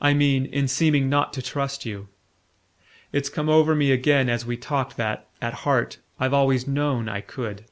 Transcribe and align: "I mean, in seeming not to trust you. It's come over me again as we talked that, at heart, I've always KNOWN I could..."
"I 0.00 0.14
mean, 0.14 0.46
in 0.46 0.68
seeming 0.68 1.10
not 1.10 1.34
to 1.34 1.42
trust 1.42 1.84
you. 1.84 2.08
It's 3.12 3.28
come 3.28 3.50
over 3.50 3.74
me 3.74 3.92
again 3.92 4.30
as 4.30 4.46
we 4.46 4.56
talked 4.56 4.96
that, 4.96 5.28
at 5.42 5.52
heart, 5.68 5.98
I've 6.18 6.32
always 6.32 6.66
KNOWN 6.66 7.10
I 7.10 7.20
could..." 7.20 7.66